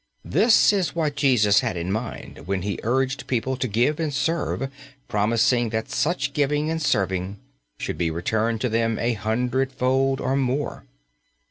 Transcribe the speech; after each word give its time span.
This 0.25 0.73
is 0.73 0.95
what 0.95 1.15
Jesus 1.15 1.59
had 1.59 1.77
in 1.77 1.91
mind 1.91 2.47
when 2.47 2.63
He 2.63 2.79
urged 2.81 3.27
people 3.27 3.55
to 3.57 3.67
give 3.67 3.99
and 3.99 4.11
serve, 4.11 4.67
promising 5.07 5.69
that 5.69 5.91
such 5.91 6.33
giving 6.33 6.71
and 6.71 6.81
serving 6.81 7.37
should 7.77 7.99
be 7.99 8.09
returned 8.09 8.61
to 8.61 8.69
them 8.69 8.97
a 8.97 9.13
hundred 9.13 9.71
fold 9.71 10.19
or 10.19 10.35
more. 10.35 10.85